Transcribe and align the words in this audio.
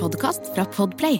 podkast 0.00 0.48
fra 0.54 0.64
Podplay. 0.72 1.18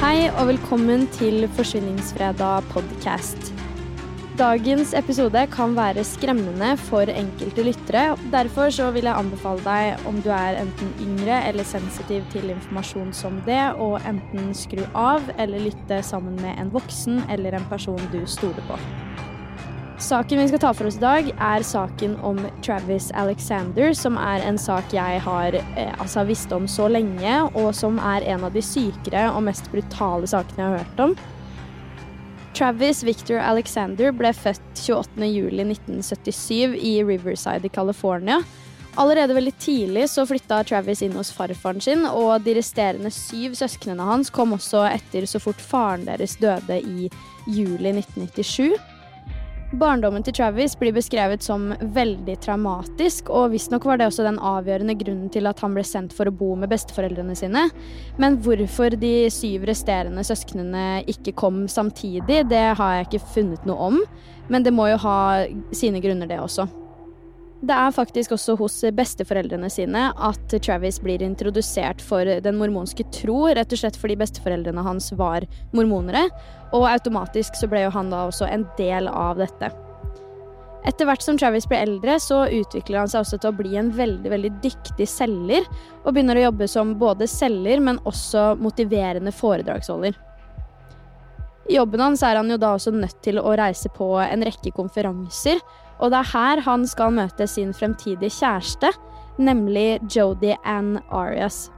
Hei 0.00 0.30
og 0.30 0.48
velkommen 0.54 1.04
til 1.16 1.44
Forsvinningsfredag 1.56 2.64
podcast. 2.72 3.52
Dagens 4.34 4.96
episode 4.98 5.44
kan 5.52 5.76
være 5.76 6.02
skremmende 6.08 6.72
for 6.88 7.12
enkelte 7.12 7.68
lyttere. 7.68 8.16
Derfor 8.32 8.72
så 8.74 8.88
vil 8.96 9.06
jeg 9.06 9.14
anbefale 9.14 9.62
deg, 9.68 10.08
om 10.08 10.18
du 10.24 10.32
er 10.34 10.58
enten 10.64 10.90
yngre 11.04 11.44
eller 11.46 11.68
sensitiv 11.68 12.26
til 12.34 12.50
informasjon 12.56 13.12
som 13.14 13.38
det, 13.46 13.62
å 13.78 13.94
enten 14.02 14.50
skru 14.58 14.82
av 14.96 15.28
eller 15.38 15.68
lytte 15.68 16.02
sammen 16.02 16.40
med 16.42 16.56
en 16.58 16.74
voksen 16.74 17.26
eller 17.28 17.60
en 17.60 17.68
person 17.70 18.00
du 18.16 18.24
stoler 18.26 18.64
på. 18.66 18.80
Saken 20.04 20.38
vi 20.38 20.48
skal 20.48 20.60
ta 20.60 20.70
for 20.76 20.84
oss 20.84 20.98
i 20.98 21.00
dag, 21.00 21.28
er 21.40 21.62
saken 21.64 22.18
om 22.28 22.36
Travis 22.64 23.06
Alexander, 23.16 23.94
som 23.96 24.18
er 24.20 24.42
en 24.44 24.58
sak 24.60 24.92
jeg 24.92 25.22
har 25.24 25.56
eh, 25.56 25.94
altså, 25.96 26.26
visst 26.28 26.52
om 26.52 26.66
så 26.68 26.90
lenge, 26.92 27.38
og 27.56 27.70
som 27.72 27.96
er 28.12 28.26
en 28.34 28.44
av 28.44 28.52
de 28.52 28.60
sykere 28.60 29.30
og 29.32 29.46
mest 29.46 29.70
brutale 29.72 30.28
sakene 30.28 30.60
jeg 30.60 30.68
har 30.68 30.84
hørt 30.84 31.00
om. 31.06 31.16
Travis 32.52 33.00
Victor 33.06 33.40
Alexander 33.40 34.12
ble 34.12 34.34
født 34.36 34.84
28.07.1977 34.84 36.76
i 36.76 36.94
Riverside 37.00 37.64
i 37.64 37.72
California. 37.72 38.42
Allerede 39.00 39.34
veldig 39.34 39.56
tidlig 39.56 40.10
så 40.12 40.26
flytta 40.28 40.60
Travis 40.68 41.00
inn 41.02 41.16
hos 41.16 41.32
farfaren 41.32 41.80
sin, 41.80 42.04
og 42.04 42.44
de 42.44 42.58
resterende 42.60 43.08
syv 43.10 43.56
søsknene 43.56 44.04
hans 44.04 44.28
kom 44.28 44.52
også 44.52 44.84
etter 44.92 45.24
så 45.24 45.40
fort 45.40 45.64
faren 45.64 46.04
deres 46.04 46.36
døde 46.44 46.82
i 46.84 47.08
juli 47.48 47.96
1997. 48.04 48.92
Barndommen 49.78 50.22
til 50.22 50.34
Travis 50.36 50.76
blir 50.78 50.94
beskrevet 50.94 51.42
som 51.42 51.72
veldig 51.94 52.36
traumatisk, 52.44 53.30
og 53.32 53.52
visstnok 53.54 53.86
var 53.88 53.98
det 53.98 54.06
også 54.08 54.26
den 54.26 54.38
avgjørende 54.38 54.94
grunnen 55.00 55.32
til 55.32 55.48
at 55.50 55.58
han 55.64 55.74
ble 55.74 55.82
sendt 55.86 56.14
for 56.14 56.30
å 56.30 56.34
bo 56.34 56.52
med 56.58 56.70
besteforeldrene 56.70 57.34
sine. 57.38 57.64
Men 58.20 58.38
hvorfor 58.44 58.94
de 59.00 59.12
syv 59.34 59.66
resterende 59.70 60.24
søsknene 60.26 61.02
ikke 61.10 61.34
kom 61.40 61.64
samtidig, 61.70 62.44
det 62.50 62.64
har 62.78 62.96
jeg 62.98 63.08
ikke 63.08 63.26
funnet 63.34 63.66
noe 63.68 63.90
om. 63.90 64.00
Men 64.52 64.66
det 64.66 64.74
må 64.76 64.90
jo 64.92 65.02
ha 65.06 65.18
sine 65.74 66.02
grunner, 66.04 66.30
det 66.30 66.38
også. 66.42 66.68
Det 67.64 67.72
er 67.72 67.94
faktisk 67.96 68.34
også 68.34 68.58
hos 68.60 68.74
besteforeldrene 68.92 69.70
sine 69.72 70.10
at 70.12 70.54
Travis 70.64 70.98
blir 71.00 71.22
introdusert 71.24 72.02
for 72.04 72.28
den 72.44 72.58
mormonske 72.60 73.06
tro, 73.14 73.46
rett 73.56 73.72
og 73.72 73.80
slett 73.80 73.96
fordi 73.96 74.18
besteforeldrene 74.20 74.84
hans 74.84 75.08
var 75.16 75.46
mormonere, 75.72 76.26
og 76.76 76.84
automatisk 76.90 77.56
så 77.56 77.68
ble 77.70 77.86
jo 77.86 77.94
han 77.94 78.10
da 78.12 78.26
også 78.28 78.50
en 78.50 78.66
del 78.76 79.08
av 79.08 79.40
dette. 79.40 79.70
Etter 80.84 81.08
hvert 81.08 81.24
som 81.24 81.38
Travis 81.40 81.64
blir 81.70 81.80
eldre, 81.86 82.18
så 82.20 82.42
utvikler 82.52 83.00
han 83.00 83.08
seg 83.08 83.22
også 83.22 83.38
til 83.40 83.54
å 83.54 83.56
bli 83.56 83.72
en 83.80 83.88
veldig 83.96 84.34
veldig 84.34 84.50
dyktig 84.66 85.06
selger, 85.08 85.64
og 86.02 86.10
begynner 86.12 86.36
å 86.36 86.44
jobbe 86.50 86.68
som 86.68 86.92
både 87.00 87.30
selger, 87.30 87.80
men 87.80 88.02
også 88.04 88.50
motiverende 88.60 89.32
foredragsholder. 89.32 90.18
I 91.72 91.78
jobben 91.78 92.02
hans 92.04 92.20
er 92.20 92.36
han 92.36 92.52
jo 92.52 92.60
da 92.60 92.74
også 92.76 92.92
nødt 92.92 93.22
til 93.24 93.40
å 93.40 93.56
reise 93.56 93.88
på 93.96 94.10
en 94.20 94.44
rekke 94.44 94.74
konferanser, 94.76 95.64
og 96.00 96.10
det 96.12 96.20
er 96.20 96.32
her 96.32 96.64
han 96.66 96.86
skal 96.88 97.14
møte 97.14 97.46
sin 97.50 97.72
fremtidige 97.76 98.32
kjæreste, 98.40 98.90
nemlig 99.38 100.00
Jodi 100.14 100.54
Ann 100.64 100.98
Arias. 101.10 101.68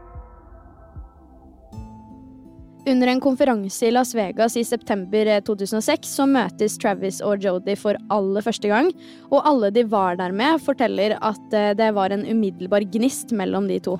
Under 2.86 3.10
en 3.10 3.20
konferanse 3.20 3.88
i 3.88 3.90
Las 3.90 4.12
Vegas 4.14 4.54
i 4.56 4.62
september 4.64 5.26
2006 5.42 6.12
så 6.20 6.26
møtes 6.30 6.76
Travis 6.78 7.18
og 7.18 7.42
Jodi 7.42 7.74
for 7.74 7.98
aller 8.14 8.44
første 8.46 8.70
gang, 8.70 8.92
og 9.26 9.42
alle 9.42 9.72
de 9.74 9.82
var 9.90 10.14
der 10.20 10.30
med, 10.30 10.60
forteller 10.62 11.16
at 11.18 11.56
eh, 11.56 11.72
det 11.74 11.90
var 11.96 12.14
en 12.14 12.22
umiddelbar 12.30 12.86
gnist 12.94 13.34
mellom 13.34 13.66
de 13.66 13.80
to. 13.82 13.96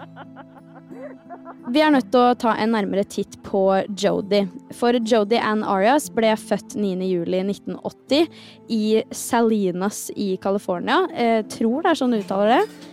Vi 1.67 1.81
er 1.83 1.91
nødt 1.91 2.12
til 2.15 2.22
å 2.22 2.34
ta 2.39 2.53
en 2.62 2.71
nærmere 2.77 3.03
titt 3.11 3.39
på 3.47 3.61
Jodi. 3.99 4.44
For 4.78 4.94
Jodi 5.03 5.39
Ann 5.43 5.65
Arias 5.67 6.06
ble 6.15 6.31
født 6.39 6.77
9.07.1980 6.78 8.28
i 8.71 8.83
Salinas 9.11 10.05
i 10.15 10.37
California. 10.43 11.03
Jeg 11.11 11.41
eh, 11.41 11.49
tror 11.56 11.83
det 11.83 11.91
er 11.91 12.00
sånn 12.00 12.15
du 12.15 12.21
uttaler 12.21 12.53
det. 12.55 12.93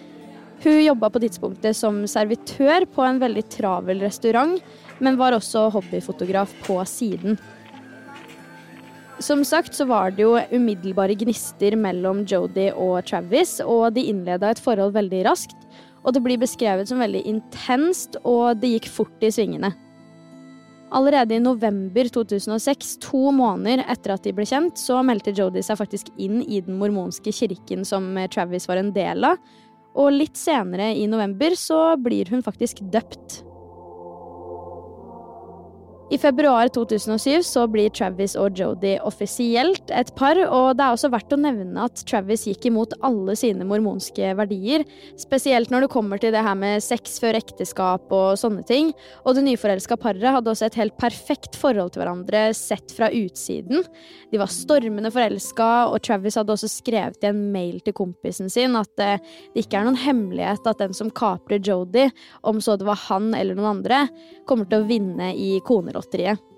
Hun 0.63 0.79
jobba 0.79 1.09
på 1.12 1.22
tidspunktet 1.22 1.78
som 1.78 2.02
servitør 2.09 2.88
på 2.90 3.03
en 3.06 3.19
veldig 3.22 3.44
travel 3.52 4.02
restaurant, 4.02 4.56
men 5.03 5.19
var 5.19 5.35
også 5.35 5.68
hobbyfotograf 5.75 6.56
på 6.66 6.79
siden. 6.88 7.38
Som 9.23 9.44
sagt 9.46 9.75
så 9.78 9.85
var 9.88 10.16
det 10.16 10.25
jo 10.25 10.38
umiddelbare 10.52 11.16
gnister 11.19 11.75
mellom 11.79 12.23
Jodi 12.28 12.72
og 12.73 13.03
Travis, 13.07 13.59
og 13.62 13.94
de 13.96 14.07
innleda 14.09 14.50
et 14.50 14.63
forhold 14.63 14.96
veldig 14.96 15.22
raskt. 15.29 15.59
Og 16.03 16.16
det 16.16 16.24
blir 16.24 16.41
beskrevet 16.41 16.90
som 16.90 17.02
veldig 17.02 17.24
intenst, 17.30 18.19
og 18.28 18.59
det 18.59 18.75
gikk 18.75 18.90
fort 18.91 19.24
i 19.24 19.31
svingene. 19.31 19.72
Allerede 20.94 21.36
i 21.36 21.41
november 21.41 22.09
2006, 22.14 22.97
to 23.02 23.31
måneder 23.34 23.81
etter 23.90 24.14
at 24.14 24.25
de 24.28 24.34
ble 24.36 24.46
kjent, 24.46 24.78
så 24.78 25.00
meldte 25.06 25.34
Jodi 25.34 25.64
seg 25.66 25.80
faktisk 25.80 26.12
inn 26.22 26.44
i 26.44 26.62
den 26.62 26.78
mormonske 26.78 27.34
kirken 27.34 27.81
som 27.88 28.12
Travis 28.34 28.69
var 28.69 28.81
en 28.81 28.91
del 28.94 29.25
av. 29.25 29.41
Og 29.97 30.14
litt 30.14 30.38
senere 30.38 30.91
i 30.97 31.08
november 31.09 31.56
så 31.58 31.96
blir 32.02 32.30
hun 32.34 32.46
faktisk 32.46 32.84
døpt. 32.94 33.41
I 36.12 36.18
februar 36.18 36.68
2007 36.68 37.44
så 37.44 37.64
blir 37.72 37.91
Travis 37.96 38.34
og 38.36 38.58
Jodi 38.59 38.97
offisielt 39.08 39.88
et 39.96 40.09
par, 40.19 40.36
og 40.36 40.75
det 40.75 40.84
er 40.84 40.96
også 40.97 41.09
verdt 41.14 41.31
å 41.31 41.40
nevne 41.40 41.86
at 41.88 42.03
Travis 42.09 42.44
gikk 42.50 42.68
imot 42.68 42.91
alle 43.08 43.38
sine 43.40 43.64
mormonske 43.66 44.34
verdier, 44.36 44.84
spesielt 45.19 45.72
når 45.72 45.86
det 45.86 45.91
kommer 45.94 46.19
til 46.19 46.34
det 46.36 46.41
her 46.44 46.58
med 46.59 46.84
sex 46.84 47.16
før 47.24 47.40
ekteskap 47.40 48.12
og 48.14 48.36
sånne 48.41 48.66
ting, 48.68 48.91
og 49.24 49.38
det 49.38 49.46
nyforelska 49.47 49.96
paret 50.02 50.28
hadde 50.28 50.52
også 50.52 50.68
et 50.68 50.78
helt 50.81 50.97
perfekt 51.00 51.56
forhold 51.59 51.94
til 51.96 52.03
hverandre 52.03 52.44
sett 52.58 52.91
fra 52.94 53.08
utsiden. 53.08 53.88
De 54.34 54.41
var 54.44 54.52
stormende 54.52 55.12
forelska, 55.14 55.70
og 55.88 56.03
Travis 56.03 56.38
hadde 56.38 56.53
også 56.58 56.72
skrevet 56.72 57.24
i 57.24 57.31
en 57.31 57.46
mail 57.56 57.80
til 57.80 57.96
kompisen 57.96 58.52
sin 58.52 58.75
at 58.75 58.91
eh, 59.02 59.24
det 59.56 59.66
ikke 59.66 59.80
er 59.80 59.88
noen 59.88 60.02
hemmelighet 60.03 60.68
at 60.68 60.84
den 60.84 60.94
som 60.97 61.14
kaprer 61.16 61.64
Jodi, 61.64 62.09
om 62.44 62.59
så 62.62 62.75
det 62.75 62.91
var 62.91 63.00
han 63.08 63.31
eller 63.31 63.56
noen 63.56 63.78
andre, 63.78 64.03
kommer 64.50 64.68
til 64.68 64.84
å 64.84 64.90
vinne 64.91 65.31
i 65.40 65.56
konerollen 65.64 66.03
lotteriet. 66.03 66.50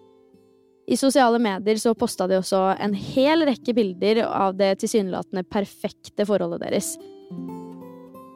I 0.85 0.97
sosiale 0.97 1.39
medier 1.41 1.79
så 1.81 1.95
posta 1.97 2.27
de 2.29 2.37
også 2.37 2.59
en 2.77 2.93
hel 2.93 3.41
rekke 3.47 3.73
bilder 3.73 4.21
av 4.27 4.53
det 4.59 4.75
tilsynelatende 4.83 5.41
perfekte 5.49 6.27
forholdet 6.29 6.61
deres. 6.61 6.91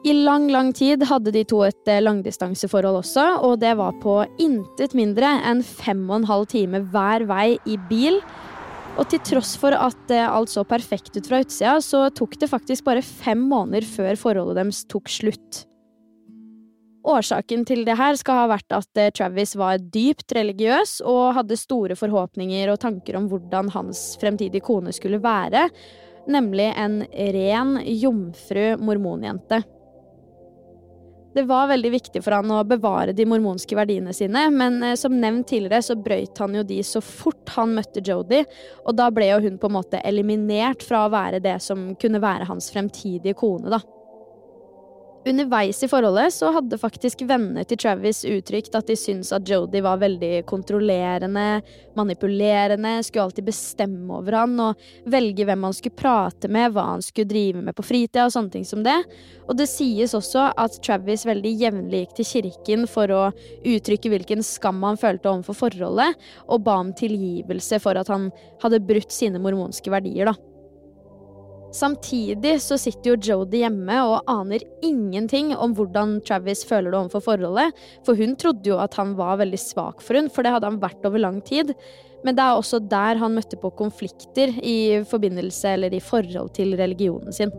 I 0.00 0.14
lang, 0.16 0.48
lang 0.48 0.72
tid 0.74 1.04
hadde 1.06 1.30
de 1.34 1.44
to 1.44 1.60
et 1.66 1.90
eh, 1.92 2.00
langdistanseforhold 2.00 3.02
også, 3.02 3.26
og 3.44 3.58
det 3.60 3.74
var 3.78 3.98
på 4.00 4.16
intet 4.40 4.96
mindre 4.96 5.34
enn 5.46 5.60
fem 5.62 6.00
og 6.08 6.22
en 6.22 6.30
halv 6.30 6.48
time 6.50 6.80
hver 6.90 7.26
vei 7.28 7.58
i 7.68 7.76
bil. 7.90 8.16
Og 8.98 9.06
til 9.12 9.20
tross 9.28 9.52
for 9.60 9.76
at 9.76 10.10
alt 10.24 10.50
så 10.50 10.64
perfekt 10.66 11.14
ut 11.20 11.28
fra 11.28 11.44
utsida, 11.44 11.76
så 11.84 12.08
tok 12.16 12.34
det 12.40 12.50
faktisk 12.50 12.88
bare 12.88 13.04
fem 13.04 13.44
måneder 13.52 13.86
før 13.86 14.18
forholdet 14.18 14.58
deres 14.58 14.82
tok 14.90 15.12
slutt. 15.12 15.66
Årsaken 17.10 17.64
til 17.66 17.82
det 17.86 17.96
her 17.98 18.14
skal 18.18 18.42
ha 18.42 18.50
vært 18.52 18.76
at 18.76 19.00
eh, 19.00 19.10
Travis 19.14 19.56
var 19.58 19.80
dypt 19.82 20.34
religiøs 20.36 21.00
og 21.08 21.34
hadde 21.40 21.58
store 21.58 21.96
forhåpninger 21.98 22.70
og 22.70 22.78
tanker 22.84 23.18
om 23.18 23.26
hvordan 23.30 23.72
hans 23.74 24.14
fremtidige 24.20 24.62
kone 24.66 24.94
skulle 24.94 25.20
være, 25.22 25.66
nemlig 26.30 26.70
en 26.78 27.02
ren, 27.34 27.76
jomfru 27.82 28.76
mormonjente. 28.84 29.62
Det 31.34 31.44
var 31.46 31.68
veldig 31.70 31.90
viktig 31.94 32.22
for 32.24 32.34
han 32.34 32.50
å 32.50 32.64
bevare 32.66 33.12
de 33.14 33.26
mormonske 33.28 33.76
verdiene 33.78 34.14
sine, 34.14 34.48
men 34.50 34.80
eh, 34.82 34.96
som 34.98 35.14
nevnt 35.14 35.48
tidligere 35.50 35.82
så 35.86 35.98
brøyt 35.98 36.38
han 36.42 36.58
jo 36.58 36.66
de 36.66 36.80
så 36.86 37.02
fort 37.04 37.54
han 37.56 37.74
møtte 37.78 38.02
Jodi, 38.06 38.42
og 38.84 38.98
da 38.98 39.10
ble 39.14 39.32
jo 39.32 39.40
hun 39.46 39.58
på 39.62 39.70
en 39.70 39.78
måte 39.78 40.02
eliminert 40.06 40.86
fra 40.86 41.06
å 41.06 41.14
være 41.14 41.42
det 41.42 41.58
som 41.62 41.92
kunne 42.00 42.22
være 42.22 42.50
hans 42.50 42.70
fremtidige 42.74 43.38
kone, 43.38 43.70
da. 43.70 43.82
Underveis 45.26 45.82
i 45.84 45.88
forholdet 45.88 46.32
så 46.32 46.48
hadde 46.54 46.78
faktisk 46.80 47.26
venner 47.28 47.66
til 47.68 47.76
Travis 47.82 48.22
uttrykt 48.24 48.72
at 48.78 48.88
de 48.88 48.94
syntes 48.96 49.34
at 49.36 49.44
Jodi 49.44 49.82
var 49.84 50.00
veldig 50.00 50.46
kontrollerende, 50.48 51.60
manipulerende, 51.98 52.94
skulle 53.04 53.26
alltid 53.26 53.44
bestemme 53.50 54.16
over 54.16 54.38
han 54.38 54.56
og 54.64 54.80
velge 55.12 55.44
hvem 55.44 55.68
han 55.68 55.76
skulle 55.76 56.00
prate 56.00 56.48
med, 56.48 56.72
hva 56.72 56.86
han 56.94 57.04
skulle 57.04 57.28
drive 57.28 57.60
med 57.66 57.76
på 57.76 57.84
fritida 57.84 58.24
og 58.24 58.32
sånne 58.32 58.54
ting 58.56 58.64
som 58.64 58.80
det. 58.86 58.96
Og 59.44 59.60
det 59.60 59.68
sies 59.68 60.16
også 60.16 60.48
at 60.56 60.80
Travis 60.80 61.26
veldig 61.28 61.52
jevnlig 61.66 62.06
gikk 62.06 62.16
til 62.16 62.30
kirken 62.32 62.88
for 62.88 63.12
å 63.12 63.22
uttrykke 63.60 64.14
hvilken 64.14 64.46
skam 64.46 64.80
han 64.88 65.00
følte 65.00 65.34
overfor 65.34 65.66
forholdet, 65.66 66.16
og 66.48 66.64
ba 66.64 66.80
om 66.80 66.96
tilgivelse 66.96 67.76
for 67.84 68.00
at 68.00 68.08
han 68.08 68.30
hadde 68.64 68.86
brutt 68.88 69.12
sine 69.12 69.42
mormonske 69.42 69.92
verdier, 69.92 70.32
da. 70.32 70.49
Samtidig 71.70 72.56
så 72.64 72.74
sitter 72.80 73.12
jo 73.12 73.18
Jodi 73.22 73.60
hjemme 73.62 73.96
og 74.02 74.30
aner 74.30 74.64
ingenting 74.82 75.52
om 75.54 75.74
hvordan 75.78 76.16
Travis 76.26 76.64
føler 76.66 76.90
det 76.90 76.98
overfor 76.98 77.22
forholdet, 77.28 77.76
for 78.06 78.18
hun 78.18 78.34
trodde 78.40 78.72
jo 78.72 78.80
at 78.82 78.96
han 78.98 79.14
var 79.18 79.38
veldig 79.38 79.60
svak 79.62 80.02
for 80.02 80.18
hun, 80.18 80.30
for 80.32 80.42
det 80.42 80.54
hadde 80.56 80.66
han 80.66 80.80
vært 80.82 81.06
over 81.06 81.22
lang 81.22 81.38
tid. 81.46 81.70
Men 82.26 82.36
det 82.36 82.44
er 82.44 82.58
også 82.58 82.82
der 82.90 83.20
han 83.22 83.36
møtte 83.38 83.56
på 83.60 83.70
konflikter 83.78 84.52
i 84.60 85.00
forbindelse 85.08 85.76
eller 85.76 85.94
i 85.94 86.02
forhold 86.04 86.50
til 86.58 86.74
religionen 86.80 87.32
sin. 87.32 87.54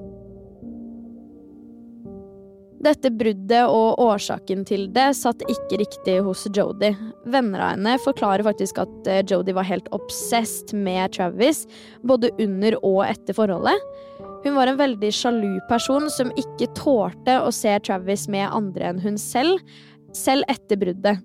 Dette 2.82 3.12
bruddet 3.14 3.70
og 3.70 4.00
årsaken 4.02 4.64
til 4.66 4.88
det 4.96 5.12
satt 5.20 5.44
ikke 5.46 5.84
riktig 5.84 6.16
hos 6.26 6.48
Jodi. 6.50 6.90
Venner 7.30 7.62
av 7.62 7.76
henne 7.76 7.98
forklarer 8.02 8.48
faktisk 8.48 8.80
at 8.82 9.12
Jodie 9.30 9.42
Jodi 9.42 9.54
var 9.58 9.68
helt 9.68 9.88
obsessed 9.92 10.74
med 10.74 11.14
Travis, 11.14 11.66
både 12.04 12.30
under 12.40 12.78
og 12.86 13.04
etter 13.08 13.34
forholdet. 13.34 13.76
Hun 14.44 14.56
var 14.56 14.68
en 14.68 14.80
veldig 14.80 15.12
sjalu 15.14 15.60
person 15.70 16.10
som 16.10 16.32
ikke 16.38 16.70
tålte 16.78 17.40
å 17.42 17.52
se 17.54 17.74
Travis 17.86 18.28
med 18.32 18.50
andre 18.50 18.92
enn 18.92 19.02
hun 19.02 19.18
selv, 19.18 19.60
selv 20.14 20.46
etter 20.52 20.78
bruddet. 20.78 21.22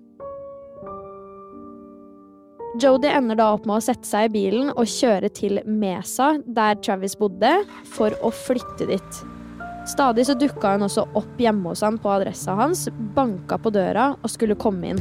Jodi 2.81 3.09
ender 3.09 3.39
da 3.39 3.53
opp 3.55 3.65
med 3.65 3.79
å 3.79 3.85
sette 3.87 4.05
seg 4.05 4.27
i 4.27 4.33
bilen 4.35 4.69
og 4.75 4.85
kjøre 4.85 5.31
til 5.33 5.61
Mesa, 5.65 6.35
der 6.45 6.77
Travis 6.81 7.17
bodde, 7.17 7.55
for 7.95 8.13
å 8.21 8.33
flytte 8.33 8.89
dit. 8.91 9.25
Stadig 9.87 10.25
så 10.27 10.35
dukka 10.35 10.75
hun 10.75 10.83
også 10.87 11.05
opp 11.15 11.39
hjemme 11.39 11.71
hos 11.71 11.83
han 11.85 11.99
på 12.01 12.11
adressa 12.11 12.57
hans, 12.59 12.87
banka 13.15 13.55
på 13.61 13.71
døra 13.71 14.11
og 14.19 14.31
skulle 14.31 14.57
komme 14.59 14.91
inn. 14.91 14.99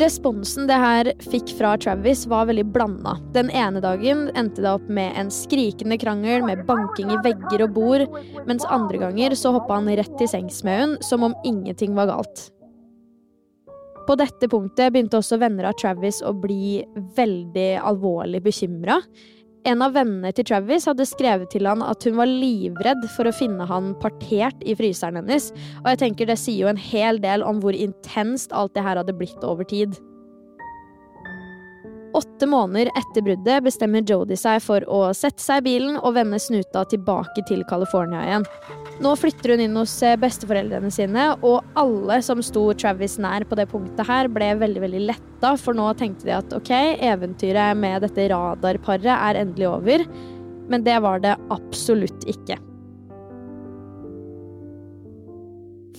Responsen 0.00 0.68
det 0.68 0.76
her 0.78 1.10
fikk 1.24 1.50
fra 1.58 1.72
Travis, 1.80 2.22
var 2.30 2.46
veldig 2.48 2.64
blanda. 2.72 3.16
Den 3.34 3.50
ene 3.50 3.82
dagen 3.82 4.28
endte 4.38 4.62
det 4.62 4.70
opp 4.70 4.86
med 4.88 5.16
en 5.18 5.32
skrikende 5.34 5.98
krangel 6.00 6.44
med 6.46 6.62
banking 6.68 7.10
i 7.12 7.18
vegger 7.24 7.66
og 7.66 7.74
bord, 7.76 8.06
mens 8.46 8.68
andre 8.70 9.02
ganger 9.02 9.34
så 9.36 9.52
hoppa 9.56 9.80
han 9.80 9.90
rett 9.90 10.14
til 10.20 10.30
sengs 10.30 10.62
med 10.64 10.80
hun, 10.80 10.96
som 11.04 11.26
om 11.26 11.36
ingenting 11.44 11.96
var 11.98 12.08
galt. 12.12 12.46
På 14.06 14.16
dette 14.18 14.48
punktet 14.50 14.94
begynte 14.94 15.20
også 15.20 15.40
venner 15.42 15.68
av 15.68 15.76
Travis 15.78 16.22
å 16.26 16.32
bli 16.34 16.80
veldig 17.16 17.68
alvorlig 17.90 18.40
bekymra. 18.46 18.96
En 19.68 19.82
av 19.84 19.92
vennene 19.92 20.30
til 20.32 20.46
Travis 20.48 20.86
hadde 20.88 21.04
skrevet 21.04 21.50
til 21.52 21.66
han 21.68 21.82
at 21.84 22.04
hun 22.08 22.16
var 22.16 22.30
livredd 22.30 23.02
for 23.12 23.28
å 23.28 23.34
finne 23.36 23.66
han 23.68 23.92
partert 24.00 24.62
i 24.64 24.72
fryseren 24.78 25.18
hennes, 25.20 25.50
og 25.82 25.90
jeg 25.92 26.00
tenker 26.04 26.30
det 26.30 26.38
sier 26.40 26.64
jo 26.64 26.70
en 26.70 26.80
hel 26.80 27.20
del 27.20 27.44
om 27.44 27.60
hvor 27.60 27.76
intenst 27.76 28.54
alt 28.56 28.72
det 28.76 28.86
her 28.86 29.02
hadde 29.02 29.16
blitt 29.18 29.44
over 29.44 29.68
tid. 29.68 29.98
Åtte 32.20 32.46
måneder 32.46 32.90
etter 32.98 33.22
bruddet 33.24 33.64
bestemmer 33.64 34.04
Jodi 34.04 34.36
seg 34.36 34.58
for 34.60 34.84
å 34.92 34.98
sette 35.16 35.40
seg 35.40 35.62
i 35.62 35.64
bilen 35.70 35.96
og 35.96 36.18
vende 36.18 36.40
snuta 36.42 36.82
tilbake 36.90 37.44
til 37.48 37.62
California 37.70 38.26
igjen. 38.26 38.44
Nå 39.00 39.14
flytter 39.16 39.54
hun 39.54 39.62
inn 39.64 39.78
hos 39.78 39.94
eh, 40.04 40.18
besteforeldrene 40.20 40.92
sine, 40.92 41.30
og 41.40 41.64
alle 41.80 42.18
som 42.24 42.42
sto 42.44 42.66
Travis 42.76 43.16
nær 43.22 43.46
på 43.48 43.56
det 43.56 43.70
punktet 43.70 44.04
her, 44.10 44.28
ble 44.28 44.50
veldig 44.60 44.84
veldig 44.84 45.04
letta, 45.14 45.54
for 45.56 45.78
nå 45.78 45.88
tenkte 45.96 46.28
de 46.28 46.36
at 46.36 46.56
ok, 46.58 46.74
eventyret 47.08 47.78
med 47.80 48.04
dette 48.04 48.28
radarparet 48.34 49.14
er 49.14 49.40
endelig 49.46 49.70
over. 49.70 50.04
Men 50.68 50.84
det 50.84 51.00
var 51.00 51.24
det 51.24 51.38
absolutt 51.54 52.28
ikke. 52.28 52.60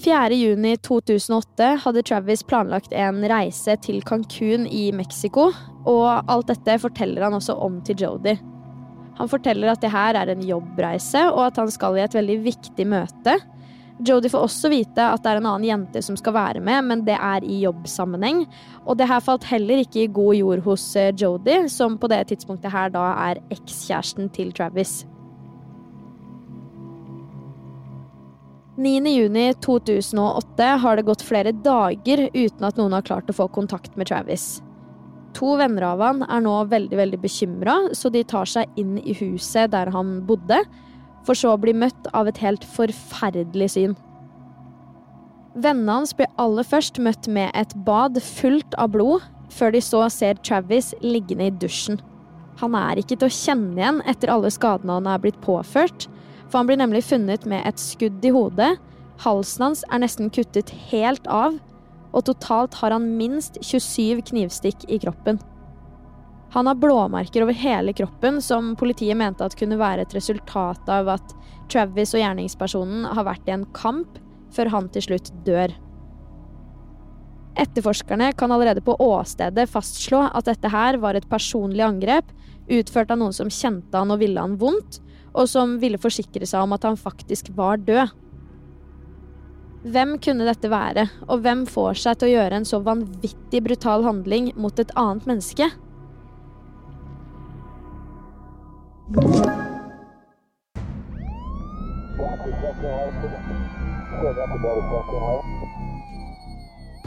4.6.2008 0.01 1.65
hadde 1.83 2.01
Travis 2.07 2.41
planlagt 2.49 2.93
en 2.97 3.21
reise 3.29 3.75
til 3.85 3.99
Cancún 4.07 4.65
i 4.65 4.87
Mexico, 4.97 5.51
og 5.85 6.31
alt 6.31 6.49
dette 6.49 6.79
forteller 6.81 7.27
han 7.27 7.37
også 7.37 7.53
om 7.61 7.77
til 7.85 8.01
Jodi. 8.01 8.33
Han 9.19 9.29
forteller 9.29 9.69
at 9.69 9.83
det 9.83 9.91
her 9.93 10.17
er 10.17 10.31
en 10.33 10.41
jobbreise, 10.47 11.27
og 11.29 11.43
at 11.51 11.61
han 11.61 11.69
skal 11.69 11.99
i 11.99 12.05
et 12.05 12.17
veldig 12.17 12.39
viktig 12.47 12.87
møte. 12.89 13.37
Jodi 14.01 14.31
får 14.33 14.47
også 14.47 14.71
vite 14.73 15.05
at 15.05 15.21
det 15.21 15.35
er 15.35 15.43
en 15.43 15.51
annen 15.51 15.67
jente 15.69 16.01
som 16.01 16.17
skal 16.17 16.33
være 16.33 16.65
med, 16.65 16.81
men 16.89 17.05
det 17.05 17.19
er 17.19 17.45
i 17.45 17.61
jobbsammenheng. 17.67 18.47
Og 18.87 18.97
det 18.97 19.09
her 19.11 19.21
falt 19.21 19.45
heller 19.51 19.83
ikke 19.83 20.07
i 20.07 20.09
god 20.09 20.33
jord 20.39 20.65
hos 20.65 20.87
eh, 20.97 21.13
Jodi, 21.13 21.61
som 21.69 22.01
på 22.01 22.09
det 22.09 22.23
tidspunktet 22.31 22.73
her 22.73 22.89
da 22.89 23.05
er 23.29 23.43
ekskjæresten 23.53 24.33
til 24.33 24.49
Travis. 24.57 25.03
9.6.2008 28.81 30.67
har 30.81 30.97
det 30.97 31.05
gått 31.05 31.21
flere 31.21 31.51
dager 31.53 32.23
uten 32.33 32.65
at 32.65 32.77
noen 32.79 32.95
har 32.97 33.05
klart 33.05 33.29
å 33.29 33.35
få 33.37 33.45
kontakt 33.53 33.97
med 33.99 34.09
Travis. 34.09 34.61
To 35.37 35.55
venner 35.59 35.85
av 35.93 36.01
han 36.03 36.23
er 36.25 36.41
nå 36.43 36.55
veldig 36.71 36.97
veldig 36.97 37.19
bekymra, 37.21 37.75
så 37.95 38.09
de 38.11 38.23
tar 38.27 38.49
seg 38.49 38.81
inn 38.81 38.97
i 38.99 39.13
huset 39.21 39.71
der 39.75 39.91
han 39.93 40.19
bodde, 40.27 40.63
for 41.27 41.37
så 41.37 41.53
å 41.53 41.61
bli 41.61 41.73
møtt 41.77 42.09
av 42.17 42.27
et 42.27 42.41
helt 42.41 42.65
forferdelig 42.75 43.69
syn. 43.75 43.93
Vennene 45.53 45.99
hans 45.99 46.15
blir 46.17 46.31
aller 46.41 46.65
først 46.65 46.97
møtt 47.03 47.27
med 47.29 47.51
et 47.53 47.75
bad 47.85 48.17
fullt 48.23 48.75
av 48.81 48.95
blod, 48.95 49.21
før 49.51 49.75
de 49.75 49.81
så 49.83 50.05
ser 50.09 50.39
Travis 50.41 50.93
liggende 51.03 51.49
i 51.49 51.55
dusjen. 51.61 51.99
Han 52.63 52.75
er 52.77 53.01
ikke 53.01 53.17
til 53.19 53.27
å 53.27 53.35
kjenne 53.35 53.77
igjen 53.77 54.01
etter 54.09 54.31
alle 54.31 54.51
skadene 54.53 54.99
han 54.99 55.09
er 55.11 55.21
blitt 55.21 55.39
påført, 55.43 56.07
for 56.51 56.59
han 56.59 56.69
blir 56.69 56.79
nemlig 56.81 57.05
funnet 57.07 57.47
med 57.47 57.63
et 57.65 57.79
skudd 57.79 58.25
i 58.27 58.33
hodet, 58.35 58.75
halsen 59.23 59.69
hans 59.69 59.85
er 59.87 60.03
nesten 60.03 60.31
kuttet 60.33 60.73
helt 60.91 61.27
av, 61.31 61.55
og 62.11 62.25
totalt 62.27 62.75
har 62.81 62.91
han 62.91 63.13
minst 63.15 63.57
27 63.63 64.19
knivstikk 64.27 64.83
i 64.91 64.99
kroppen. 64.99 65.39
Han 66.51 66.67
har 66.67 66.75
blåmerker 66.75 67.45
over 67.45 67.55
hele 67.55 67.93
kroppen, 67.95 68.41
som 68.43 68.73
politiet 68.75 69.15
mente 69.15 69.45
at 69.45 69.55
kunne 69.55 69.79
være 69.79 70.03
et 70.03 70.15
resultat 70.17 70.89
av 70.91 71.13
at 71.13 71.37
Travis 71.71 72.11
og 72.11 72.19
gjerningspersonen 72.19 73.05
har 73.15 73.23
vært 73.23 73.47
i 73.47 73.55
en 73.55 73.63
kamp 73.71 74.19
før 74.51 74.73
han 74.73 74.89
til 74.91 75.05
slutt 75.05 75.31
dør. 75.47 75.71
Etterforskerne 77.61 78.31
kan 78.35 78.51
allerede 78.51 78.83
på 78.83 78.97
åstedet 78.99 79.69
fastslå 79.71 80.25
at 80.27 80.47
dette 80.47 80.71
her 80.71 80.99
var 80.99 81.15
et 81.15 81.27
personlig 81.31 81.83
angrep 81.87 82.27
utført 82.71 83.11
av 83.11 83.19
noen 83.19 83.35
som 83.35 83.51
kjente 83.51 83.95
han 83.95 84.11
og 84.11 84.19
ville 84.19 84.43
han 84.43 84.57
vondt, 84.59 84.99
og 85.31 85.47
som 85.49 85.77
ville 85.81 85.99
forsikre 86.01 86.47
seg 86.47 86.65
om 86.65 86.75
at 86.75 86.87
han 86.87 86.99
faktisk 86.99 87.51
var 87.55 87.79
død. 87.81 88.11
Hvem 89.81 90.17
kunne 90.21 90.45
dette 90.45 90.69
være, 90.69 91.07
og 91.25 91.41
hvem 91.41 91.63
får 91.65 92.03
seg 92.03 92.19
til 92.19 92.29
å 92.29 92.33
gjøre 92.35 92.59
en 92.59 92.67
så 92.69 92.81
vanvittig 92.85 93.63
brutal 93.65 94.05
handling 94.05 94.51
mot 94.53 94.77
et 94.77 94.91
annet 94.99 95.25
menneske? 95.29 95.71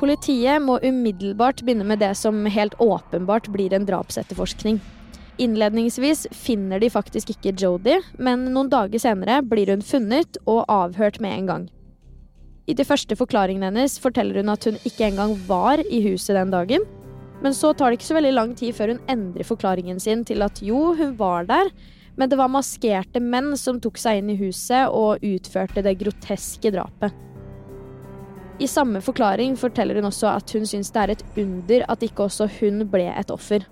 Politiet 0.01 0.61
må 0.61 0.81
umiddelbart 0.83 1.63
begynne 1.63 1.87
med 1.87 2.03
det 2.03 2.11
som 2.19 2.43
helt 2.51 2.75
åpenbart 2.83 3.47
blir 3.55 3.73
en 3.73 3.87
drapsetterforskning. 3.87 4.83
Innledningsvis 5.43 6.29
finner 6.31 6.79
de 6.79 6.91
faktisk 6.95 7.33
ikke 7.35 7.57
Jodi, 7.59 7.97
men 8.23 8.47
noen 8.55 8.69
dager 8.71 9.03
senere 9.03 9.41
blir 9.43 9.73
hun 9.73 9.83
funnet 9.83 10.39
og 10.47 10.63
avhørt 10.71 11.19
med 11.23 11.35
en 11.39 11.49
gang. 11.49 11.65
I 12.71 12.77
de 12.79 12.87
første 12.87 13.17
forklaringene 13.19 13.67
hennes 13.67 13.99
forteller 14.01 14.41
hun 14.41 14.53
at 14.55 14.65
hun 14.69 14.79
ikke 14.87 15.09
engang 15.11 15.35
var 15.49 15.83
i 15.85 16.01
huset 16.07 16.39
den 16.39 16.55
dagen. 16.55 16.87
Men 17.43 17.53
så 17.53 17.75
tar 17.75 17.91
det 17.91 17.99
ikke 17.99 18.13
så 18.13 18.17
veldig 18.17 18.33
lang 18.33 18.55
tid 18.57 18.73
før 18.77 18.95
hun 18.95 19.03
endrer 19.11 19.45
forklaringen 19.45 19.99
sin 20.01 20.23
til 20.25 20.45
at 20.47 20.63
jo, 20.65 20.95
hun 20.97 21.19
var 21.19 21.51
der, 21.51 21.69
men 22.17 22.31
det 22.31 22.39
var 22.39 22.53
maskerte 22.53 23.21
menn 23.21 23.53
som 23.59 23.83
tok 23.83 23.99
seg 24.01 24.23
inn 24.23 24.31
i 24.33 24.39
huset 24.39 24.87
og 24.87 25.23
utførte 25.27 25.83
det 25.85 25.99
groteske 26.01 26.73
drapet. 26.73 27.13
I 28.63 28.71
samme 28.71 29.03
forklaring 29.03 29.59
forteller 29.59 29.99
hun 29.99 30.07
også 30.09 30.31
at 30.31 30.55
hun 30.55 30.65
syns 30.69 30.95
det 30.95 31.03
er 31.03 31.13
et 31.17 31.25
under 31.43 31.85
at 31.91 32.07
ikke 32.07 32.29
også 32.29 32.47
hun 32.61 32.85
ble 32.87 33.09
et 33.11 33.35
offer. 33.35 33.67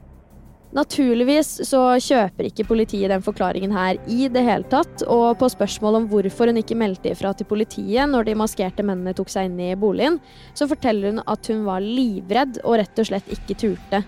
Naturligvis 0.72 1.50
så 1.68 1.82
kjøper 2.00 2.46
ikke 2.48 2.64
politiet 2.64 3.12
den 3.12 3.24
forklaringen 3.24 3.74
her 3.76 3.98
i 4.08 4.24
det 4.32 4.40
hele 4.46 4.64
tatt, 4.72 5.04
og 5.04 5.36
på 5.42 5.50
spørsmål 5.52 5.98
om 5.98 6.06
hvorfor 6.08 6.48
hun 6.48 6.60
ikke 6.62 6.78
meldte 6.80 7.12
ifra 7.12 7.34
til 7.36 7.48
politiet 7.50 8.08
når 8.08 8.30
de 8.30 8.38
maskerte 8.40 8.86
mennene 8.86 9.12
tok 9.16 9.28
seg 9.32 9.50
inn 9.50 9.60
i 9.60 9.74
boligen, 9.76 10.16
så 10.56 10.68
forteller 10.70 11.12
hun 11.12 11.22
at 11.28 11.52
hun 11.52 11.66
var 11.68 11.84
livredd 11.84 12.62
og 12.64 12.80
rett 12.80 13.04
og 13.04 13.10
slett 13.10 13.28
ikke 13.36 13.58
turte. 13.60 14.00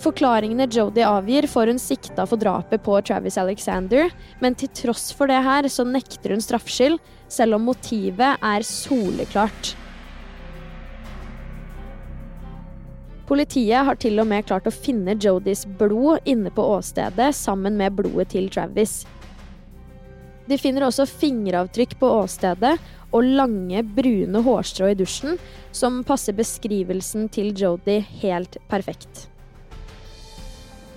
Forklaringene 0.00 0.68
Jodie 0.72 1.08
avgir, 1.08 1.48
får 1.48 1.72
hun 1.72 1.80
sikta 1.80 2.24
for 2.28 2.40
drapet 2.40 2.84
på 2.84 3.00
Travis 3.04 3.40
Alexander, 3.40 4.12
men 4.40 4.56
til 4.56 4.72
tross 4.76 5.10
for 5.16 5.32
det 5.32 5.40
her 5.44 5.68
så 5.72 5.84
nekter 5.88 6.36
hun 6.36 6.44
straffskyld, 6.44 7.00
selv 7.28 7.56
om 7.56 7.68
motivet 7.68 8.36
er 8.36 8.68
soleklart. 8.68 9.74
Politiet 13.30 13.86
har 13.86 13.94
til 14.02 14.18
og 14.18 14.26
med 14.26 14.42
klart 14.48 14.66
å 14.66 14.74
finne 14.74 15.14
Jodis 15.14 15.62
blod 15.78 16.26
inne 16.26 16.50
på 16.50 16.64
åstedet 16.66 17.28
sammen 17.38 17.76
med 17.78 17.94
blodet 17.94 18.32
til 18.32 18.48
Travis. 18.50 19.04
De 20.50 20.56
finner 20.58 20.82
også 20.82 21.06
fingeravtrykk 21.06 21.94
på 22.00 22.08
åstedet 22.10 22.72
og 23.14 23.26
lange, 23.38 23.84
brune 23.86 24.42
hårstrå 24.42 24.88
i 24.90 24.96
dusjen, 24.98 25.38
som 25.70 26.00
passer 26.06 26.34
beskrivelsen 26.34 27.28
til 27.30 27.52
Jodi 27.54 28.00
helt 28.18 28.58
perfekt. 28.70 29.28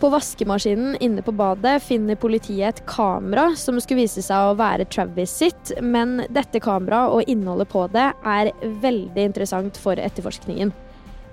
På 0.02 0.10
vaskemaskinen 0.10 0.98
inne 1.06 1.22
på 1.24 1.36
badet 1.38 1.78
finner 1.86 2.18
politiet 2.20 2.66
et 2.66 2.82
kamera 2.90 3.52
som 3.56 3.78
skulle 3.78 4.08
vise 4.08 4.26
seg 4.26 4.50
å 4.50 4.58
være 4.58 4.90
Travis 4.90 5.38
sitt, 5.38 5.76
men 5.86 6.24
dette 6.34 6.60
kameraet 6.66 7.14
og 7.14 7.30
innholdet 7.30 7.70
på 7.70 7.86
det 7.94 8.10
er 8.10 8.50
veldig 8.82 9.30
interessant 9.30 9.78
for 9.80 10.02
etterforskningen. 10.02 10.74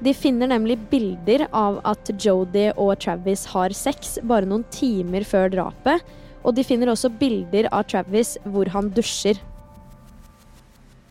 De 0.00 0.14
finner 0.16 0.48
nemlig 0.48 0.78
bilder 0.88 1.44
av 1.52 1.76
at 1.84 2.08
Jodie 2.24 2.72
og 2.80 2.94
Travis 3.04 3.44
har 3.52 3.74
sex 3.76 4.16
bare 4.24 4.48
noen 4.48 4.64
timer 4.72 5.26
før 5.28 5.52
drapet, 5.52 6.00
og 6.40 6.56
de 6.56 6.64
finner 6.64 6.88
også 6.88 7.10
bilder 7.20 7.68
av 7.68 7.84
Travis 7.90 8.38
hvor 8.48 8.70
han 8.72 8.88
dusjer. 8.96 9.36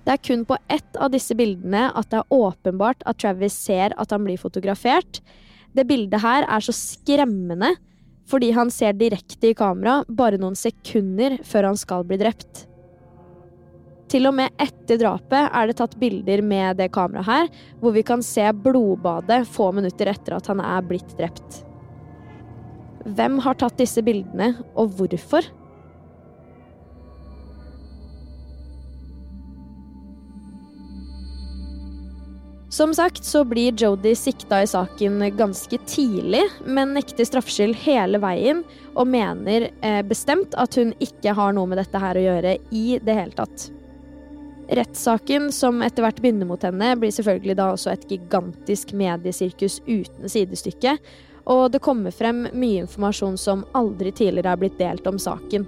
Det 0.07 0.15
er 0.15 0.23
kun 0.25 0.41
på 0.49 0.57
ett 0.73 0.97
av 0.97 1.11
disse 1.13 1.37
bildene 1.37 1.91
at 1.93 2.09
det 2.09 2.23
er 2.23 2.33
åpenbart 2.33 3.05
at 3.05 3.19
Travis 3.21 3.53
ser 3.53 3.93
at 3.93 4.09
han 4.15 4.25
blir 4.25 4.41
fotografert. 4.41 5.21
Det 5.77 5.85
bildet 5.85 6.23
her 6.23 6.47
er 6.49 6.65
så 6.65 6.73
skremmende 6.73 7.75
fordi 8.29 8.49
han 8.57 8.73
ser 8.73 8.97
direkte 8.97 9.51
i 9.51 9.57
kamera 9.57 9.99
bare 10.09 10.37
noen 10.41 10.57
sekunder 10.57 11.37
før 11.45 11.69
han 11.71 11.77
skal 11.77 12.05
bli 12.09 12.17
drept. 12.21 12.68
Til 14.09 14.25
og 14.25 14.33
med 14.39 14.55
etter 14.57 14.97
drapet 14.97 15.51
er 15.53 15.69
det 15.69 15.77
tatt 15.77 15.93
bilder 16.01 16.41
med 16.41 16.79
det 16.79 16.89
kameraet 16.95 17.29
her, 17.29 17.49
hvor 17.77 17.93
vi 17.93 18.01
kan 18.05 18.23
se 18.25 18.47
blodbadet 18.57 19.43
få 19.45 19.69
minutter 19.77 20.09
etter 20.09 20.39
at 20.39 20.49
han 20.49 20.63
er 20.65 20.85
blitt 20.89 21.13
drept. 21.19 21.61
Hvem 23.05 23.37
har 23.45 23.57
tatt 23.61 23.77
disse 23.77 24.01
bildene, 24.05 24.55
og 24.73 24.97
hvorfor? 24.97 25.45
Som 32.73 32.93
sagt 32.93 33.25
så 33.25 33.41
blir 33.45 33.77
Jodi 33.77 34.15
sikta 34.17 34.61
i 34.63 34.67
saken 34.69 35.21
ganske 35.37 35.79
tidlig, 35.89 36.45
men 36.65 36.93
nekter 36.97 37.27
straffskyld 37.27 37.77
hele 37.81 38.21
veien 38.21 38.61
og 38.93 39.09
mener 39.09 39.69
eh, 39.81 40.01
bestemt 40.05 40.57
at 40.57 40.77
hun 40.79 40.93
ikke 41.03 41.33
har 41.37 41.57
noe 41.57 41.69
med 41.69 41.81
dette 41.81 42.01
her 42.01 42.17
å 42.17 42.23
gjøre 42.29 42.55
i 42.71 42.85
det 43.03 43.17
hele 43.21 43.37
tatt. 43.37 43.69
Rettssaken 44.69 45.49
som 45.51 45.81
etter 45.81 46.05
hvert 46.05 46.19
begynner 46.21 46.45
mot 46.45 46.61
henne, 46.63 46.91
blir 47.01 47.13
selvfølgelig 47.13 47.55
da 47.57 47.71
også 47.73 47.93
et 47.95 48.05
gigantisk 48.11 48.93
mediesirkus 48.93 49.79
uten 49.87 50.29
sidestykke, 50.29 50.93
og 51.49 51.71
det 51.73 51.81
kommer 51.81 52.13
frem 52.13 52.45
mye 52.53 52.83
informasjon 52.83 53.37
som 53.41 53.65
aldri 53.77 54.13
tidligere 54.13 54.53
har 54.53 54.61
blitt 54.61 54.77
delt 54.77 55.07
om 55.09 55.17
saken. 55.21 55.65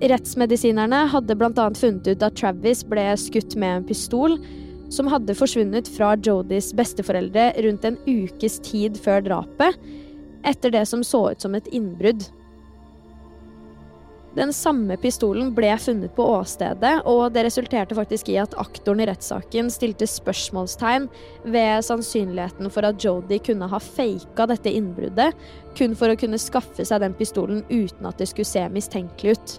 Rettsmedisinerne 0.00 1.02
hadde 1.12 1.36
bl.a. 1.36 1.68
funnet 1.76 2.08
ut 2.08 2.24
at 2.24 2.40
Travis 2.40 2.80
ble 2.88 3.04
skutt 3.20 3.52
med 3.60 3.82
en 3.82 3.88
pistol 3.90 4.38
som 4.90 5.10
hadde 5.12 5.36
forsvunnet 5.36 5.90
fra 5.92 6.14
Jodis 6.24 6.72
besteforeldre 6.76 7.50
rundt 7.66 7.84
en 7.84 7.98
ukes 8.08 8.56
tid 8.64 8.96
før 9.04 9.20
drapet, 9.28 9.76
etter 10.48 10.72
det 10.72 10.86
som 10.88 11.04
så 11.04 11.26
ut 11.34 11.44
som 11.44 11.52
et 11.54 11.68
innbrudd. 11.76 12.24
Den 14.36 14.52
samme 14.54 14.94
pistolen 14.96 15.48
ble 15.54 15.72
funnet 15.82 16.12
på 16.14 16.22
åstedet, 16.36 17.00
og 17.10 17.32
det 17.34 17.42
resulterte 17.48 17.96
faktisk 17.98 18.28
i 18.30 18.36
at 18.38 18.54
aktoren 18.62 19.02
i 19.02 19.08
rettssaken 19.10 19.72
stilte 19.74 20.06
spørsmålstegn 20.06 21.08
ved 21.50 21.82
sannsynligheten 21.82 22.70
for 22.70 22.86
at 22.86 23.02
Jodi 23.02 23.40
kunne 23.42 23.66
ha 23.72 23.80
faka 23.82 24.46
dette 24.52 24.70
innbruddet, 24.70 25.34
kun 25.74 25.98
for 25.98 26.12
å 26.12 26.20
kunne 26.20 26.38
skaffe 26.38 26.86
seg 26.86 27.02
den 27.02 27.18
pistolen 27.18 27.64
uten 27.72 28.06
at 28.06 28.22
det 28.22 28.30
skulle 28.30 28.46
se 28.52 28.62
mistenkelig 28.70 29.34
ut. 29.34 29.58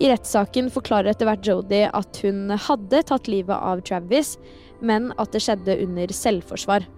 I 0.00 0.08
rettssaken 0.10 0.72
forklarer 0.74 1.12
etter 1.12 1.28
hvert 1.28 1.44
Jodi 1.46 1.84
at 1.86 2.24
hun 2.24 2.48
hadde 2.48 3.04
tatt 3.12 3.28
livet 3.28 3.60
av 3.60 3.84
Travis, 3.84 4.38
men 4.80 5.12
at 5.20 5.36
det 5.36 5.44
skjedde 5.44 5.82
under 5.84 6.16
selvforsvar. 6.16 6.88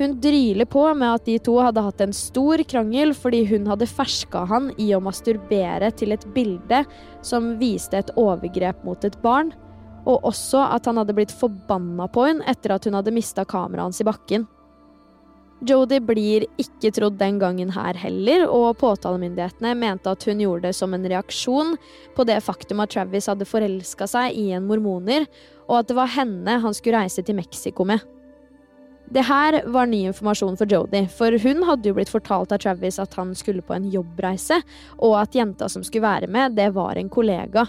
Hun 0.00 0.14
dryler 0.20 0.64
på 0.64 0.80
med 0.96 1.10
at 1.12 1.26
de 1.28 1.34
to 1.44 1.58
hadde 1.60 1.82
hatt 1.84 2.00
en 2.00 2.14
stor 2.16 2.62
krangel 2.64 3.10
fordi 3.12 3.42
hun 3.50 3.66
hadde 3.68 3.88
ferska 3.88 4.46
han 4.48 4.70
i 4.80 4.86
å 4.96 5.00
masturbere 5.04 5.90
til 5.92 6.14
et 6.14 6.22
bilde 6.32 6.78
som 7.20 7.50
viste 7.60 7.98
et 7.98 8.12
overgrep 8.16 8.80
mot 8.86 9.02
et 9.04 9.18
barn, 9.20 9.50
og 10.08 10.24
også 10.30 10.62
at 10.72 10.88
han 10.88 10.96
hadde 11.02 11.12
blitt 11.18 11.34
forbanna 11.36 12.06
på 12.08 12.24
henne 12.30 12.46
etter 12.48 12.72
at 12.72 12.88
hun 12.88 12.96
hadde 12.96 13.12
mista 13.12 13.44
kameraet 13.44 13.90
hans 13.90 14.00
i 14.00 14.06
bakken. 14.08 14.46
Jodi 15.68 15.98
blir 16.00 16.46
ikke 16.56 16.88
trodd 16.96 17.18
den 17.20 17.36
gangen 17.42 17.68
her 17.74 17.98
heller, 18.00 18.46
og 18.48 18.78
påtalemyndighetene 18.80 19.74
mente 19.76 20.14
at 20.14 20.24
hun 20.24 20.40
gjorde 20.40 20.70
det 20.70 20.78
som 20.78 20.96
en 20.96 21.04
reaksjon 21.12 21.74
på 22.16 22.24
det 22.24 22.38
faktum 22.46 22.80
at 22.80 22.94
Travis 22.94 23.28
hadde 23.28 23.44
forelska 23.44 24.08
seg 24.08 24.32
i 24.32 24.46
en 24.56 24.64
mormoner, 24.64 25.28
og 25.68 25.82
at 25.82 25.92
det 25.92 25.98
var 26.00 26.14
henne 26.16 26.56
han 26.64 26.78
skulle 26.78 27.04
reise 27.04 27.20
til 27.20 27.36
Mexico 27.36 27.84
med. 27.84 28.00
Det 29.10 29.24
her 29.26 29.56
var 29.66 29.88
ny 29.90 30.04
informasjon 30.06 30.54
for 30.60 30.70
Jodi, 30.70 31.02
for 31.10 31.34
hun 31.42 31.64
hadde 31.66 31.90
jo 31.90 31.96
blitt 31.96 32.12
fortalt 32.12 32.52
av 32.54 32.60
Travis 32.62 33.00
at 33.02 33.16
han 33.18 33.32
skulle 33.34 33.64
på 33.66 33.74
en 33.74 33.88
jobbreise, 33.90 34.60
og 35.02 35.16
at 35.18 35.34
jenta 35.34 35.66
som 35.68 35.82
skulle 35.82 36.06
være 36.06 36.30
med, 36.30 36.54
det 36.54 36.68
var 36.76 36.94
en 36.98 37.10
kollega. 37.10 37.66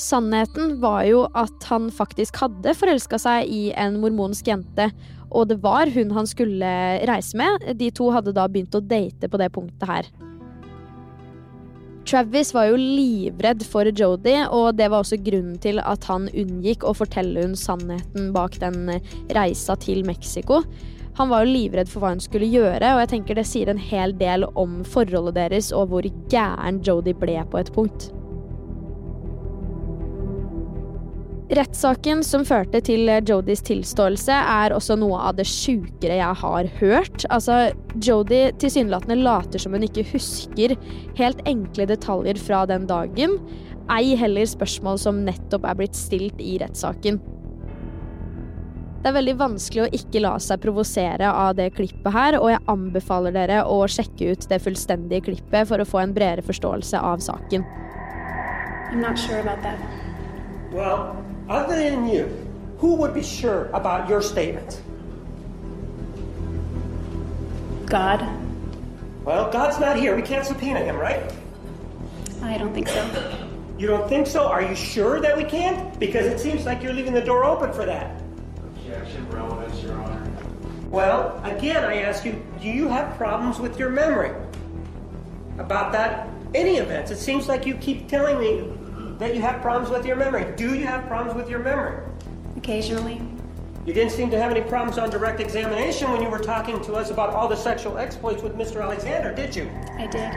Sannheten 0.00 0.76
var 0.80 1.06
jo 1.08 1.24
at 1.36 1.64
han 1.72 1.88
faktisk 1.92 2.36
hadde 2.40 2.76
forelska 2.76 3.20
seg 3.20 3.48
i 3.48 3.62
en 3.72 3.96
mormonsk 4.00 4.48
jente, 4.48 4.90
og 5.30 5.48
det 5.48 5.60
var 5.64 5.88
hun 5.94 6.12
han 6.16 6.28
skulle 6.28 6.72
reise 7.08 7.40
med. 7.40 7.64
De 7.80 7.88
to 7.96 8.10
hadde 8.12 8.36
da 8.36 8.48
begynt 8.48 8.76
å 8.76 8.84
date 8.84 9.28
på 9.28 9.40
det 9.40 9.52
punktet 9.56 9.88
her. 9.88 10.08
Travis 12.10 12.54
var 12.54 12.64
jo 12.66 12.78
livredd 12.80 13.60
for 13.70 13.86
Jodi, 13.86 14.32
og 14.50 14.74
det 14.74 14.88
var 14.90 15.04
også 15.04 15.20
grunnen 15.22 15.60
til 15.62 15.78
at 15.78 16.08
han 16.10 16.24
unngikk 16.26 16.82
å 16.82 16.94
fortelle 16.98 17.44
hun 17.44 17.54
sannheten 17.54 18.32
bak 18.34 18.56
den 18.58 18.88
reisa 19.30 19.76
til 19.78 20.02
Mexico. 20.08 20.64
Han 21.20 21.30
var 21.30 21.44
jo 21.44 21.54
livredd 21.54 21.86
for 21.92 22.02
hva 22.02 22.10
hun 22.16 22.24
skulle 22.24 22.50
gjøre, 22.50 22.96
og 22.96 23.04
jeg 23.04 23.12
tenker 23.12 23.38
det 23.38 23.46
sier 23.46 23.70
en 23.70 23.78
hel 23.78 24.16
del 24.18 24.48
om 24.58 24.80
forholdet 24.82 25.38
deres 25.38 25.70
og 25.70 25.92
hvor 25.92 26.10
gæren 26.32 26.82
Jodi 26.82 27.14
ble 27.14 27.44
på 27.46 27.62
et 27.62 27.70
punkt. 27.78 28.10
Rettssaken 31.50 32.20
som 32.22 32.44
førte 32.46 32.78
til 32.86 33.08
Jodis 33.26 33.64
tilståelse, 33.66 34.30
er 34.30 34.70
også 34.70 34.94
noe 35.00 35.18
av 35.18 35.34
det 35.40 35.48
sjukere 35.50 36.20
jeg 36.20 36.38
har 36.44 36.68
hørt. 36.78 37.24
Altså, 37.26 37.72
Jodi 37.98 38.44
tilsynelatende 38.62 39.16
later 39.18 39.58
som 39.58 39.74
hun 39.74 39.82
ikke 39.82 40.06
husker 40.12 40.76
helt 41.18 41.40
enkle 41.50 41.88
detaljer 41.90 42.38
fra 42.38 42.62
den 42.70 42.86
dagen, 42.86 43.34
ei 43.90 44.14
heller 44.14 44.46
spørsmål 44.46 45.00
som 45.02 45.24
nettopp 45.26 45.66
er 45.66 45.80
blitt 45.80 45.98
stilt 45.98 46.38
i 46.38 46.54
rettssaken. 46.62 47.18
Det 49.00 49.08
er 49.08 49.16
veldig 49.16 49.34
vanskelig 49.40 49.82
å 49.82 49.90
ikke 49.96 50.22
la 50.22 50.36
seg 50.38 50.60
provosere 50.62 51.32
av 51.32 51.56
det 51.58 51.70
klippet 51.74 52.12
her, 52.14 52.38
og 52.38 52.52
jeg 52.52 52.62
anbefaler 52.70 53.34
dere 53.34 53.64
å 53.66 53.80
sjekke 53.90 54.36
ut 54.36 54.46
det 54.52 54.60
fullstendige 54.62 55.24
klippet 55.32 55.66
for 55.72 55.82
å 55.82 55.88
få 55.88 56.04
en 56.04 56.14
bredere 56.14 56.46
forståelse 56.46 57.00
av 57.00 57.24
saken. 57.26 57.66
I'm 58.92 59.00
not 59.00 59.18
sure 59.18 59.40
about 59.40 59.62
that. 59.64 59.80
Well, 60.70 61.16
other 61.50 61.74
than 61.74 62.08
you, 62.08 62.26
who 62.78 62.94
would 62.94 63.12
be 63.12 63.22
sure 63.22 63.66
about 63.74 64.08
your 64.08 64.22
statement? 64.22 64.80
God? 67.86 68.26
Well, 69.24 69.50
God's 69.50 69.78
not 69.80 69.98
here. 69.98 70.14
We 70.16 70.22
can't 70.22 70.46
subpoena 70.46 70.80
him, 70.80 70.96
right? 70.96 71.20
I 72.42 72.56
don't 72.56 72.72
think 72.72 72.88
so. 72.88 73.48
You 73.76 73.86
don't 73.86 74.08
think 74.08 74.26
so? 74.26 74.46
Are 74.46 74.62
you 74.62 74.74
sure 74.74 75.20
that 75.20 75.36
we 75.36 75.44
can't? 75.44 75.98
Because 75.98 76.26
it 76.26 76.38
seems 76.38 76.64
like 76.64 76.82
you're 76.82 76.92
leaving 76.92 77.12
the 77.12 77.20
door 77.20 77.44
open 77.44 77.72
for 77.72 77.84
that. 77.84 78.22
Objection, 78.76 79.28
relevance, 79.30 79.82
Your 79.82 79.94
Honor. 80.00 80.32
Well, 80.88 81.40
again, 81.44 81.84
I 81.84 82.02
ask 82.02 82.24
you, 82.24 82.40
do 82.60 82.68
you 82.68 82.88
have 82.88 83.16
problems 83.16 83.58
with 83.58 83.78
your 83.78 83.90
memory? 83.90 84.32
About 85.58 85.92
that, 85.92 86.28
any 86.54 86.76
events? 86.76 87.10
It 87.10 87.18
seems 87.18 87.48
like 87.48 87.66
you 87.66 87.74
keep 87.74 88.08
telling 88.08 88.38
me 88.38 88.72
that 89.20 89.34
you 89.34 89.42
have 89.42 89.60
problems 89.60 89.90
with 89.90 90.04
your 90.06 90.16
memory. 90.16 90.44
Do 90.56 90.74
you 90.74 90.86
have 90.86 91.06
problems 91.06 91.34
with 91.36 91.48
your 91.48 91.60
memory? 91.60 91.96
Occasionally. 92.56 93.20
You 93.86 93.94
didn't 93.94 94.12
seem 94.12 94.30
to 94.30 94.38
have 94.38 94.50
any 94.50 94.62
problems 94.62 94.98
on 94.98 95.10
direct 95.10 95.40
examination 95.40 96.10
when 96.12 96.22
you 96.22 96.28
were 96.28 96.44
talking 96.54 96.82
to 96.82 96.94
us 96.94 97.10
about 97.10 97.30
all 97.30 97.48
the 97.48 97.56
sexual 97.56 97.98
exploits 97.98 98.42
with 98.42 98.54
Mr. 98.56 98.82
Alexander, 98.82 99.34
did 99.34 99.56
you? 99.56 99.68
I 99.98 100.06
did. 100.06 100.30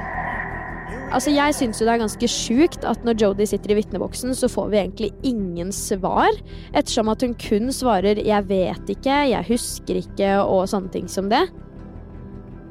Altså, 1.13 1.29
Jeg 1.31 1.55
syns 1.55 1.81
jo 1.81 1.85
det 1.85 1.93
er 1.93 2.01
ganske 2.01 2.27
sjukt 2.27 2.85
at 2.89 3.03
når 3.05 3.19
Jodie 3.21 3.45
sitter 3.47 3.71
i 3.71 3.77
vitneboksen, 3.77 4.35
så 4.35 4.47
får 4.49 4.67
vi 4.71 4.77
egentlig 4.77 5.11
ingen 5.23 5.71
svar. 5.71 6.31
Ettersom 6.73 7.09
at 7.09 7.21
hun 7.21 7.35
kun 7.35 7.71
svarer 7.71 8.17
'jeg 8.17 8.49
vet 8.49 8.89
ikke', 8.89 9.29
'jeg 9.29 9.45
husker 9.47 9.95
ikke' 9.95 10.41
og 10.41 10.69
sånne 10.69 10.89
ting 10.89 11.09
som 11.09 11.29
det. 11.29 11.49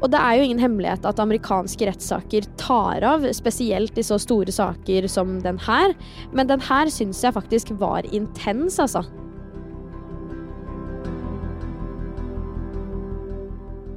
Og 0.03 0.11
det 0.11 0.19
er 0.19 0.37
jo 0.37 0.47
ingen 0.49 0.63
hemmelighet 0.63 1.07
at 1.07 1.23
amerikanske 1.23 1.87
rettssaker 1.87 2.47
tar 2.61 3.07
av, 3.07 3.27
spesielt 3.39 3.99
i 3.99 4.07
så 4.07 4.19
store 4.21 4.53
saker 4.55 5.07
som 5.11 5.39
den 5.45 5.61
her. 5.63 5.95
Men 6.35 6.51
den 6.51 6.63
her 6.67 6.91
syns 6.91 7.23
jeg 7.23 7.39
faktisk 7.39 7.75
var 7.79 8.07
intens, 8.11 8.81
altså. 8.83 9.07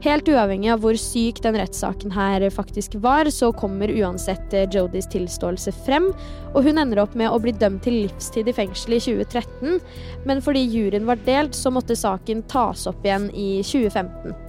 Helt 0.06 0.28
uavhengig 0.30 0.70
av 0.70 0.84
hvor 0.84 0.94
syk 1.02 1.40
den 1.42 1.56
rettssaken 1.58 2.12
her 2.14 2.44
faktisk 2.54 3.00
var, 3.02 3.26
så 3.34 3.50
kommer 3.58 3.90
uansett 3.90 4.54
eh, 4.54 4.68
Jodis 4.70 5.10
tilståelse 5.10 5.74
frem, 5.88 6.12
og 6.52 6.68
hun 6.68 6.78
ender 6.78 7.02
opp 7.02 7.18
med 7.18 7.34
å 7.34 7.42
bli 7.42 7.56
dømt 7.58 7.82
til 7.88 8.04
livstid 8.04 8.52
i 8.52 8.54
fengsel 8.54 9.00
i 9.00 9.02
2013, 9.02 9.82
men 10.30 10.46
fordi 10.46 10.62
juryen 10.70 11.10
var 11.10 11.26
delt, 11.26 11.58
så 11.58 11.74
måtte 11.74 11.98
saken 11.98 12.46
tas 12.52 12.86
opp 12.92 13.02
igjen 13.02 13.32
i 13.34 13.64
2015. 13.66 14.45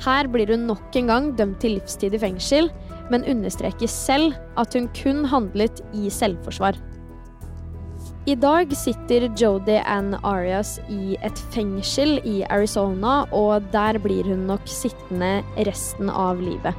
Her 0.00 0.28
blir 0.32 0.48
hun 0.48 0.68
nok 0.70 0.96
en 0.96 1.10
gang 1.10 1.32
dømt 1.36 1.60
til 1.60 1.76
livstid 1.76 2.14
i 2.16 2.22
fengsel, 2.22 2.70
men 3.10 3.26
understreker 3.28 3.90
selv 3.90 4.36
at 4.60 4.76
hun 4.76 4.88
kun 4.96 5.26
handlet 5.28 5.82
i 5.92 6.08
selvforsvar. 6.12 6.78
I 8.28 8.36
dag 8.36 8.72
sitter 8.76 9.28
Jodi 9.40 9.78
Ann 9.80 10.14
Arias 10.24 10.78
i 10.92 11.16
et 11.24 11.40
fengsel 11.54 12.18
i 12.28 12.42
Arizona, 12.52 13.24
og 13.32 13.64
der 13.72 13.98
blir 14.00 14.28
hun 14.28 14.46
nok 14.48 14.68
sittende 14.68 15.40
resten 15.66 16.12
av 16.12 16.40
livet. 16.40 16.76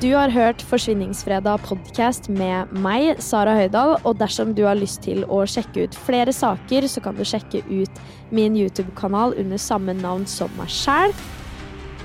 Du 0.00 0.14
har 0.14 0.30
hørt 0.32 0.62
Forsvinningsfredag 0.64 1.60
podcast 1.60 2.30
med 2.32 2.70
meg, 2.72 3.18
Sara 3.20 3.52
Høydahl. 3.52 3.98
Og 4.08 4.14
dersom 4.16 4.54
du 4.56 4.62
har 4.64 4.78
lyst 4.78 5.02
til 5.04 5.26
å 5.28 5.42
sjekke 5.44 5.82
ut 5.84 5.96
flere 6.06 6.32
saker, 6.32 6.86
så 6.88 7.02
kan 7.04 7.18
du 7.18 7.20
sjekke 7.28 7.60
ut 7.68 7.98
min 8.32 8.54
YouTube-kanal 8.56 9.34
under 9.36 9.60
samme 9.60 9.92
navn 9.98 10.24
som 10.24 10.48
meg 10.56 10.72
sjæl. 10.72 11.12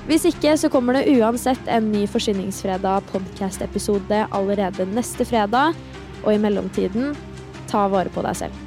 Hvis 0.09 0.25
ikke 0.27 0.57
så 0.59 0.67
kommer 0.73 0.97
det 0.97 1.05
uansett 1.13 1.71
en 1.71 1.87
ny 1.93 2.03
Forsvinningsfredag 2.11 3.07
podcast-episode 3.13 4.25
allerede 4.35 4.89
neste 4.91 5.23
fredag. 5.23 5.71
Og 6.25 6.33
i 6.33 6.41
mellomtiden, 6.41 7.13
ta 7.71 7.85
vare 7.93 8.11
på 8.11 8.25
deg 8.27 8.41
selv. 8.41 8.59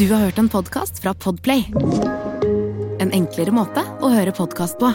Du 0.00 0.06
har 0.14 0.24
hørt 0.24 0.40
en 0.40 0.48
podkast 0.48 1.04
fra 1.04 1.12
Podplay. 1.12 1.68
En 3.04 3.12
enklere 3.12 3.52
måte 3.52 3.84
å 4.00 4.14
høre 4.16 4.32
podkast 4.32 4.80
på. 4.80 4.94